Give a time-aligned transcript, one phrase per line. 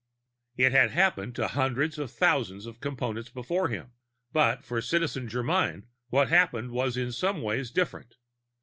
[0.57, 3.91] It had happened to hundreds of thousands of Components before him,
[4.33, 8.15] but, for Citizen Germyn, what happened was in some ways different.